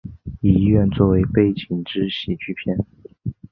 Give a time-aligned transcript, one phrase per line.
[0.41, 2.75] 以医院作为背景之喜剧片。